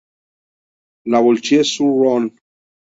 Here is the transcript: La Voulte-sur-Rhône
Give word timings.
La 1.05 1.21
Voulte-sur-Rhône 1.21 2.31